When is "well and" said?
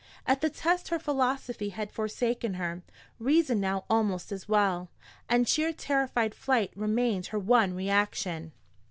4.49-5.47